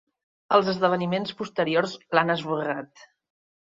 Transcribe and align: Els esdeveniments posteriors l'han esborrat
Els 0.57 0.71
esdeveniments 0.71 1.37
posteriors 1.43 1.97
l'han 2.19 2.39
esborrat 2.39 3.09